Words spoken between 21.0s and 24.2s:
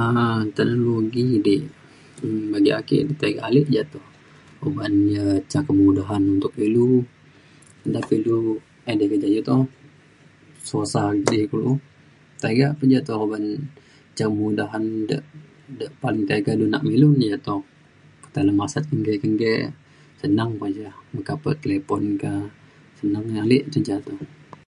meka pe talipon ka senang ale ke ja toh.